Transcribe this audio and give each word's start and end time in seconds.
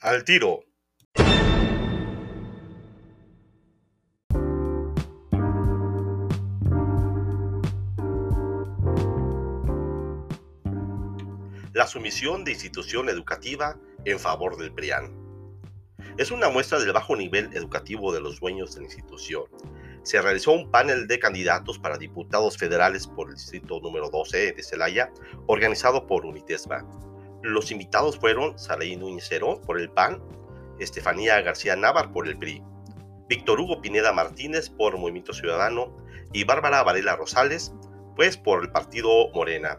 al 0.00 0.24
tiro. 0.24 0.60
La 11.72 11.86
sumisión 11.86 12.44
de 12.44 12.52
institución 12.52 13.08
educativa 13.08 13.76
en 14.04 14.18
favor 14.18 14.56
del 14.56 14.72
PRIAN. 14.72 15.12
Es 16.16 16.30
una 16.30 16.48
muestra 16.48 16.80
del 16.80 16.92
bajo 16.92 17.14
nivel 17.14 17.50
educativo 17.52 18.12
de 18.12 18.20
los 18.20 18.40
dueños 18.40 18.74
de 18.74 18.80
la 18.80 18.86
institución. 18.86 19.44
Se 20.02 20.20
realizó 20.20 20.52
un 20.52 20.70
panel 20.70 21.06
de 21.06 21.18
candidatos 21.18 21.78
para 21.78 21.98
diputados 21.98 22.56
federales 22.56 23.06
por 23.06 23.28
el 23.28 23.34
distrito 23.34 23.80
número 23.80 24.10
12 24.10 24.52
de 24.52 24.62
Celaya, 24.62 25.12
organizado 25.46 26.06
por 26.06 26.24
Unitesba. 26.24 26.84
Los 27.42 27.70
invitados 27.70 28.18
fueron 28.18 28.58
Saraí 28.58 28.96
Núñez 28.96 29.30
por 29.64 29.80
el 29.80 29.90
PAN, 29.90 30.20
Estefanía 30.80 31.40
García 31.40 31.76
Navar 31.76 32.10
por 32.10 32.26
el 32.26 32.36
PRI, 32.36 32.62
Víctor 33.28 33.60
Hugo 33.60 33.80
Pineda 33.80 34.12
Martínez 34.12 34.68
por 34.70 34.98
Movimiento 34.98 35.32
Ciudadano 35.32 35.94
y 36.32 36.42
Bárbara 36.42 36.82
Varela 36.82 37.14
Rosales, 37.14 37.72
pues 38.16 38.36
por 38.36 38.64
el 38.64 38.72
partido 38.72 39.30
Morena. 39.34 39.78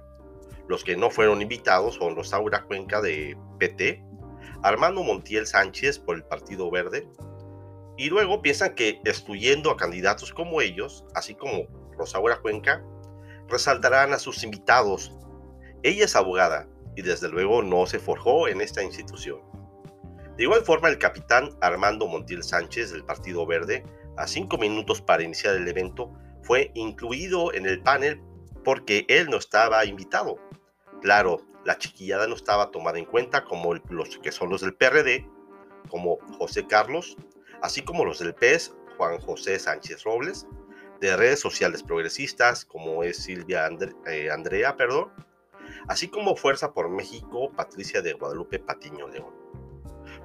Los 0.70 0.86
que 0.86 0.96
no 0.96 1.10
fueron 1.10 1.42
invitados 1.42 1.96
son 1.96 2.16
Rosaura 2.16 2.64
Cuenca 2.64 3.02
de 3.02 3.36
PT, 3.58 4.02
Armando 4.64 5.04
Montiel 5.04 5.46
Sánchez 5.46 6.00
por 6.00 6.16
el 6.16 6.24
Partido 6.24 6.72
Verde, 6.72 7.10
y 7.98 8.10
luego 8.10 8.42
piensan 8.42 8.76
que 8.76 9.02
excluyendo 9.04 9.70
a 9.70 9.76
candidatos 9.76 10.32
como 10.32 10.62
ellos, 10.62 11.04
así 11.14 11.36
como 11.36 11.68
Rosaura 11.98 12.40
Cuenca, 12.40 12.82
resaltarán 13.50 14.14
a 14.14 14.20
sus 14.20 14.44
invitados. 14.46 15.12
Ella 15.84 16.06
es 16.06 16.16
abogada 16.16 16.70
y 16.96 17.02
desde 17.02 17.30
luego 17.30 17.62
no 17.62 17.86
se 17.86 18.00
forjó 18.00 18.48
en 18.48 18.62
esta 18.62 18.84
institución. 18.84 19.40
De 20.38 20.44
igual 20.44 20.64
forma, 20.64 20.88
el 20.88 20.98
capitán 20.98 21.50
Armando 21.62 22.08
Montiel 22.08 22.44
Sánchez 22.44 22.92
del 22.92 23.04
Partido 23.04 23.46
Verde, 23.46 23.84
a 24.18 24.26
cinco 24.26 24.58
minutos 24.58 25.02
para 25.02 25.24
iniciar 25.24 25.56
el 25.56 25.68
evento, 25.68 26.14
fue 26.44 26.72
incluido 26.76 27.54
en 27.54 27.66
el 27.66 27.82
panel 27.82 28.22
porque 28.64 29.06
él 29.10 29.30
no 29.30 29.38
estaba 29.38 29.84
invitado. 29.86 30.40
Claro, 31.02 31.42
la 31.66 31.78
chiquillada 31.78 32.28
no 32.28 32.36
estaba 32.36 32.72
tomada 32.72 33.00
en 33.00 33.06
cuenta 33.06 33.44
como 33.44 33.76
los 33.76 34.18
que 34.20 34.32
son 34.32 34.50
los 34.50 34.62
del 34.62 34.76
PRD, 34.76 35.28
como 35.90 36.20
José 36.38 36.66
Carlos, 36.68 37.18
así 37.62 37.82
como 37.82 38.06
los 38.06 38.20
del 38.20 38.34
PES, 38.34 38.74
Juan 38.98 39.20
José 39.20 39.60
Sánchez 39.60 40.04
Robles, 40.04 40.48
de 41.02 41.16
redes 41.16 41.40
sociales 41.40 41.84
progresistas 41.84 42.66
como 42.66 43.04
es 43.04 43.18
Silvia 43.18 43.70
eh, 44.08 44.30
Andrea, 44.32 44.76
perdón, 44.76 45.12
así 45.90 46.08
como 46.08 46.36
Fuerza 46.36 46.72
por 46.72 46.88
México, 46.90 47.52
Patricia 47.52 48.02
de 48.02 48.14
Guadalupe 48.14 48.60
Patiño 48.60 49.08
León. 49.08 49.34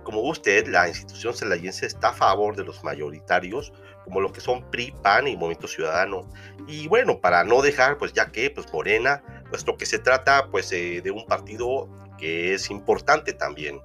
Como 0.04 0.20
usted, 0.20 0.68
la 0.68 0.86
institución 0.88 1.34
celayense 1.34 1.86
está 1.86 2.10
a 2.10 2.12
favor 2.12 2.54
de 2.54 2.64
los 2.64 2.84
mayoritarios, 2.84 3.72
como 4.04 4.20
lo 4.20 4.30
que 4.30 4.42
son 4.42 4.70
PRI, 4.70 4.94
PAN 5.02 5.26
y 5.26 5.36
Movimiento 5.36 5.66
Ciudadano. 5.66 6.28
Y 6.68 6.86
bueno, 6.88 7.18
para 7.18 7.42
no 7.44 7.62
dejar, 7.62 7.96
pues 7.96 8.12
ya 8.12 8.30
que, 8.30 8.50
pues 8.50 8.70
Morena, 8.70 9.24
puesto 9.48 9.78
que 9.78 9.86
se 9.86 9.98
trata, 9.98 10.50
pues, 10.50 10.70
eh, 10.72 11.00
de 11.02 11.10
un 11.10 11.24
partido 11.26 11.88
que 12.18 12.52
es 12.52 12.70
importante 12.70 13.32
también. 13.32 13.80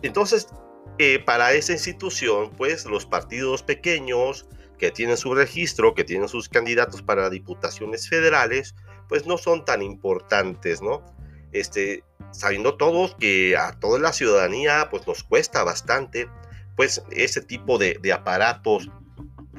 Entonces, 0.00 0.48
eh, 0.96 1.18
para 1.18 1.52
esa 1.52 1.74
institución, 1.74 2.50
pues, 2.56 2.86
los 2.86 3.04
partidos 3.04 3.62
pequeños 3.62 4.48
que 4.78 4.90
tienen 4.90 5.18
su 5.18 5.34
registro, 5.34 5.94
que 5.94 6.04
tienen 6.04 6.28
sus 6.28 6.48
candidatos 6.48 7.02
para 7.02 7.28
diputaciones 7.28 8.08
federales, 8.08 8.74
pues 9.08 9.26
no 9.26 9.38
son 9.38 9.64
tan 9.64 9.82
importantes, 9.82 10.82
¿no? 10.82 11.04
Este, 11.52 12.04
sabiendo 12.32 12.76
todos 12.76 13.14
que 13.14 13.56
a 13.56 13.72
toda 13.78 13.98
la 13.98 14.12
ciudadanía 14.12 14.88
pues 14.90 15.06
nos 15.06 15.22
cuesta 15.22 15.64
bastante 15.64 16.28
pues 16.76 17.02
ese 17.10 17.40
tipo 17.40 17.78
de, 17.78 17.98
aparatos 18.12 18.90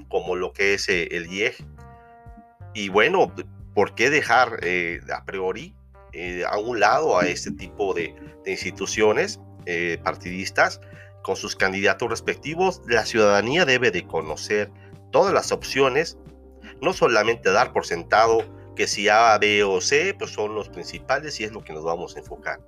como 0.08 0.36
lo 0.36 0.54
que 0.54 0.76
es 0.76 0.88
eh, 0.90 1.08
el 1.12 1.32
IEG 1.32 1.56
y 2.74 2.90
bueno 2.90 3.34
¿por 3.74 3.96
qué 3.96 4.10
dejar 4.10 4.60
eh, 4.62 5.02
a 5.12 5.26
priori 5.26 5.76
eh, 6.14 6.44
a 6.48 6.58
un 6.58 6.80
lado 6.80 7.18
a 7.18 7.26
este 7.26 7.52
tipo 7.52 7.94
de, 7.94 8.16
de 8.46 8.52
instituciones 8.52 9.40
partidistas 10.02 10.80
con 11.24 11.36
sus 11.36 11.58
candidatos 11.58 12.10
respectivos 12.10 12.82
la 12.88 13.06
ciudadanía 13.06 13.66
debe 13.66 13.92
de 13.92 14.08
conocer 14.08 14.72
todas 15.12 15.34
las 15.34 15.52
opciones 15.52 16.18
no 16.82 16.94
solamente 16.94 17.52
dar 17.52 17.74
por 17.74 17.86
sentado 17.86 18.46
que 18.78 18.88
si 18.88 19.10
A, 19.10 19.38
B 19.40 19.64
o 19.64 19.82
C 19.82 20.14
pues 20.18 20.32
son 20.32 20.54
los 20.56 20.70
principales 20.70 21.40
y 21.40 21.44
es 21.44 21.52
lo 21.52 21.64
que 21.64 21.74
nos 21.74 21.84
vamos 21.84 22.16
a 22.16 22.20
enfocar. 22.20 22.62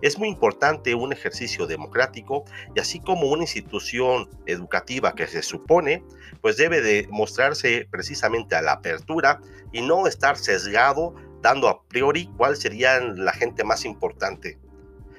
Es 0.00 0.16
muy 0.16 0.28
importante 0.28 0.94
un 0.94 1.12
ejercicio 1.12 1.66
democrático 1.66 2.44
y 2.74 2.80
así 2.80 3.00
como 3.00 3.28
una 3.28 3.42
institución 3.42 4.30
educativa 4.46 5.14
que 5.14 5.26
se 5.26 5.42
supone, 5.42 6.02
pues 6.40 6.56
debe 6.56 6.80
de 6.80 7.06
mostrarse 7.10 7.86
precisamente 7.90 8.54
a 8.54 8.62
la 8.62 8.72
apertura 8.72 9.40
y 9.72 9.82
no 9.82 10.06
estar 10.06 10.38
sesgado 10.38 11.14
dando 11.42 11.68
a 11.68 11.82
priori 11.84 12.30
cuál 12.36 12.56
sería 12.56 13.00
la 13.00 13.32
gente 13.32 13.64
más 13.64 13.84
importante. 13.84 14.58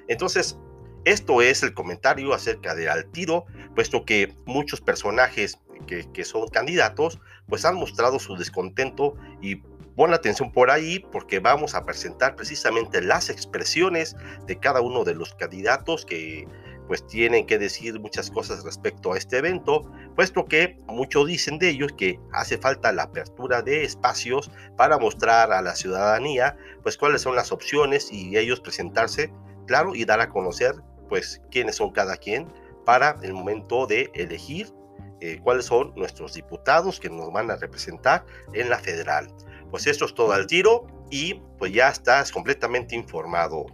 Entonces, 0.08 0.58
esto 1.03 1.41
es 1.41 1.62
el 1.64 1.74
comentario 1.74 2.34
acerca 2.34 2.74
de 2.74 2.90
Al 2.90 3.06
Tiro, 3.12 3.46
puesto 3.75 4.06
que 4.06 4.34
muchos 4.46 4.81
personajes 4.81 5.59
que, 5.86 6.24
son 6.24 6.47
candidatos, 6.47 7.19
pues 7.47 7.66
han 7.66 7.75
mostrado 7.75 8.19
su 8.19 8.36
descontento 8.36 9.16
y 9.42 9.62
Pon 9.96 10.14
atención 10.14 10.53
por 10.53 10.72
ahí 10.72 11.00
porque 11.12 11.40
vamos 11.40 11.75
a 11.75 11.86
presentar 11.86 12.36
precisamente 12.36 13.02
las 13.02 13.30
expresiones 13.30 14.16
de 14.47 14.58
cada 14.58 14.80
uno 14.80 15.03
de 15.03 15.14
los 15.14 15.36
candidatos 15.36 16.06
que 16.06 16.47
pues 16.88 17.06
tienen 17.08 17.46
que 17.46 17.58
decir 17.58 18.00
muchas 18.00 18.31
cosas 18.31 18.64
respecto 18.64 19.14
a 19.14 19.18
este 19.18 19.38
evento, 19.38 19.90
puesto 20.16 20.46
que 20.46 20.78
muchos 20.88 21.28
dicen 21.28 21.59
de 21.59 21.70
ellos 21.70 21.91
que 21.97 22.20
hace 22.34 22.58
falta 22.58 22.91
la 22.91 23.03
apertura 23.03 23.62
de 23.62 23.84
espacios 23.84 24.50
para 24.75 24.97
mostrar 24.97 25.52
a 25.52 25.62
la 25.62 25.75
ciudadanía 25.75 26.58
pues 26.84 26.97
cuáles 26.97 27.22
son 27.22 27.36
las 27.36 27.52
opciones 27.52 28.12
y 28.12 28.38
ellos 28.38 28.59
presentarse, 28.59 29.31
claro, 29.68 29.94
y 29.94 30.06
dar 30.06 30.20
a 30.20 30.30
conocer 30.30 30.75
pues 31.08 31.41
quiénes 31.52 31.75
son 31.75 31.91
cada 31.91 32.18
quien 32.18 32.52
para 32.86 33.18
el 33.22 33.34
momento 33.34 33.88
de 33.88 34.09
elegir 34.14 34.74
eh, 35.22 35.40
cuáles 35.42 35.66
son 35.66 35.94
nuestros 35.96 36.34
diputados 36.34 37.00
que 37.00 37.09
nos 37.09 37.32
van 37.32 37.52
a 37.52 37.56
representar 37.56 38.26
en 38.54 38.70
la 38.70 38.80
federal. 38.80 39.34
Pues 39.70 39.88
esto 39.88 40.06
es 40.06 40.14
todo 40.14 40.34
al 40.34 40.48
tiro 40.48 40.88
y 41.09 41.36
pues 41.58 41.72
ya 41.72 41.90
estás 41.90 42.32
completamente 42.32 42.96
informado. 42.96 43.68